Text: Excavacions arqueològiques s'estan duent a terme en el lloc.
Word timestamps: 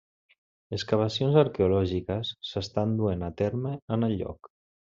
Excavacions 0.77 1.37
arqueològiques 1.41 2.33
s'estan 2.53 2.97
duent 3.03 3.29
a 3.29 3.33
terme 3.43 3.77
en 3.99 4.09
el 4.11 4.21
lloc. 4.25 4.55